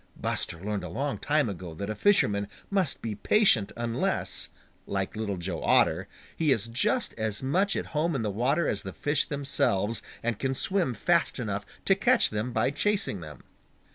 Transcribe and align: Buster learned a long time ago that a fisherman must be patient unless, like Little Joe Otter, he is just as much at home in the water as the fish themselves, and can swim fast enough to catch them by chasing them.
Buster 0.17 0.59
learned 0.59 0.83
a 0.83 0.89
long 0.89 1.19
time 1.19 1.47
ago 1.47 1.75
that 1.75 1.91
a 1.91 1.93
fisherman 1.93 2.47
must 2.71 3.03
be 3.03 3.13
patient 3.13 3.71
unless, 3.77 4.49
like 4.87 5.15
Little 5.15 5.37
Joe 5.37 5.61
Otter, 5.61 6.07
he 6.35 6.51
is 6.51 6.65
just 6.67 7.13
as 7.19 7.43
much 7.43 7.75
at 7.75 7.85
home 7.93 8.15
in 8.15 8.23
the 8.23 8.31
water 8.31 8.67
as 8.67 8.81
the 8.81 8.93
fish 8.93 9.27
themselves, 9.27 10.01
and 10.23 10.39
can 10.39 10.55
swim 10.55 10.95
fast 10.95 11.37
enough 11.37 11.67
to 11.85 11.93
catch 11.93 12.31
them 12.31 12.51
by 12.51 12.71
chasing 12.71 13.19
them. 13.19 13.41